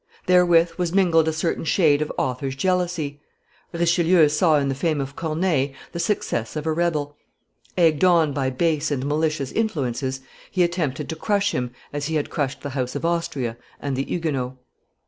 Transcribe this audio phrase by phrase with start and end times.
[0.25, 3.21] Therewith was mingled a certain shade of author's jealousy.
[3.71, 7.15] Richelieu saw in the fame of Corneille the success of a rebel.
[7.77, 12.31] Egged on by base and malicious influences, he attempted to crush him as he had
[12.31, 14.57] crushed the house of Austria and the Huguenots.